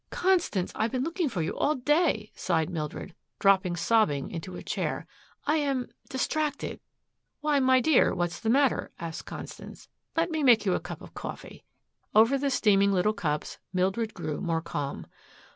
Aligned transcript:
"Constance, 0.09 0.71
I've 0.73 0.89
been 0.91 1.03
looking 1.03 1.29
for 1.29 1.43
you 1.43 1.55
all 1.55 1.75
day," 1.75 2.31
sighed 2.33 2.71
Mildred, 2.71 3.13
dropping 3.37 3.75
sobbing 3.75 4.31
into 4.31 4.55
a 4.55 4.63
chair. 4.63 5.05
"I 5.45 5.57
am 5.57 5.89
distracted." 6.09 6.79
"Why, 7.41 7.59
my 7.59 7.81
dear, 7.81 8.15
what's 8.15 8.39
the 8.39 8.49
matter?" 8.49 8.89
asked 8.99 9.27
Constance. 9.27 9.89
"Let 10.17 10.31
me 10.31 10.41
make 10.41 10.65
you 10.65 10.73
a 10.73 10.79
cup 10.79 11.03
of 11.03 11.13
coffee." 11.13 11.65
Over 12.15 12.39
the 12.39 12.49
steaming 12.49 12.91
little 12.91 13.13
cups 13.13 13.59
Mildred 13.73 14.15
grew 14.15 14.41
more 14.41 14.59
calm. 14.63 15.05